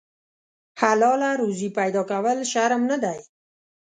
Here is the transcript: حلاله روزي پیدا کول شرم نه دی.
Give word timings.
حلاله 0.81 1.29
روزي 1.41 1.69
پیدا 1.77 2.01
کول 2.09 2.37
شرم 2.51 2.81
نه 2.91 2.97
دی. 3.03 3.19